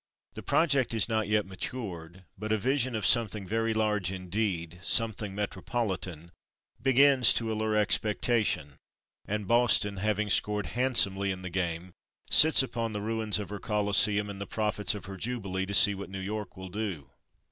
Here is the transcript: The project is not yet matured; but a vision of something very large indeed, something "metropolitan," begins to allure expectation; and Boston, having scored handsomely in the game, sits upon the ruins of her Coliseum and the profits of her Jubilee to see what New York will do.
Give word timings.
The 0.33 0.41
project 0.41 0.95
is 0.95 1.07
not 1.07 1.27
yet 1.27 1.45
matured; 1.45 2.23
but 2.35 2.51
a 2.51 2.57
vision 2.57 2.95
of 2.95 3.05
something 3.05 3.45
very 3.45 3.71
large 3.71 4.11
indeed, 4.11 4.79
something 4.81 5.35
"metropolitan," 5.35 6.31
begins 6.81 7.31
to 7.33 7.51
allure 7.51 7.75
expectation; 7.75 8.77
and 9.27 9.47
Boston, 9.47 9.97
having 9.97 10.31
scored 10.31 10.65
handsomely 10.73 11.29
in 11.29 11.43
the 11.43 11.51
game, 11.51 11.91
sits 12.31 12.63
upon 12.63 12.93
the 12.93 12.99
ruins 13.01 13.37
of 13.37 13.49
her 13.49 13.59
Coliseum 13.59 14.27
and 14.27 14.41
the 14.41 14.47
profits 14.47 14.95
of 14.95 15.05
her 15.05 15.17
Jubilee 15.17 15.67
to 15.67 15.73
see 15.75 15.93
what 15.93 16.09
New 16.09 16.17
York 16.19 16.57
will 16.57 16.69
do. 16.69 17.11